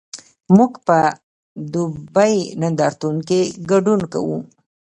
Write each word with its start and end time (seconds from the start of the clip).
موږ 0.55 0.71
په 0.87 0.97
دوبۍ 1.73 2.35
نندارتون 2.61 3.15
کې 3.27 3.39
ګډون 3.71 4.01
کوو؟ 4.11 4.37